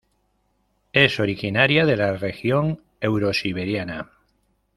Es 0.93 1.19
originaria 1.19 1.85
de 1.85 1.95
la 1.95 2.13
región 2.17 2.81
eurosiberiana. 3.01 4.09